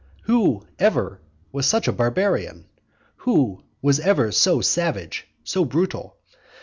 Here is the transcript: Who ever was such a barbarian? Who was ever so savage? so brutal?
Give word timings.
Who 0.23 0.63
ever 0.79 1.19
was 1.51 1.67
such 1.67 1.87
a 1.87 1.91
barbarian? 1.91 2.65
Who 3.17 3.61
was 3.83 3.99
ever 3.99 4.31
so 4.31 4.59
savage? 4.59 5.27
so 5.43 5.63
brutal? 5.63 6.17